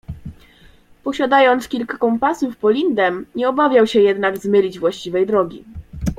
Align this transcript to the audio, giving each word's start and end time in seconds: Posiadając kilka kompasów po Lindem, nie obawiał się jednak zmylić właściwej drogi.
Posiadając 1.03 1.67
kilka 1.67 1.97
kompasów 1.97 2.57
po 2.57 2.69
Lindem, 2.69 3.25
nie 3.35 3.49
obawiał 3.49 3.87
się 3.87 4.01
jednak 4.01 4.37
zmylić 4.37 4.79
właściwej 4.79 5.27
drogi. 5.27 5.65